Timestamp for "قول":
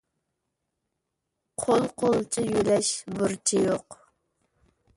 1.63-1.83